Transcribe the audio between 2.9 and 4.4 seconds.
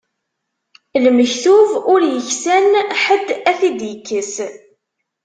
ḥedd ad t-id-ikkes.